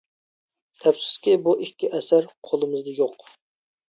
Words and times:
ئەپسۇسكى 0.85 1.35
بۇ 1.47 1.53
ئىككى 1.65 1.89
ئەسەر 1.97 2.25
قولىمىزدا 2.49 2.95
يوق. 3.01 3.29